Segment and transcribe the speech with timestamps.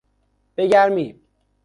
[0.55, 1.19] به گرمی